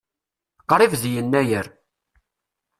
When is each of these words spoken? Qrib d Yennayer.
Qrib 0.71 0.93
d 1.01 1.03
Yennayer. 1.13 1.67